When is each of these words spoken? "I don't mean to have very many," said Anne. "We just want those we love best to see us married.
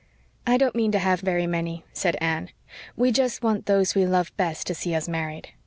"I 0.47 0.57
don't 0.57 0.73
mean 0.73 0.91
to 0.93 0.97
have 0.97 1.21
very 1.21 1.45
many," 1.45 1.85
said 1.93 2.15
Anne. 2.19 2.49
"We 2.97 3.11
just 3.11 3.43
want 3.43 3.67
those 3.67 3.93
we 3.93 4.07
love 4.07 4.35
best 4.35 4.65
to 4.65 4.73
see 4.73 4.95
us 4.95 5.07
married. 5.07 5.49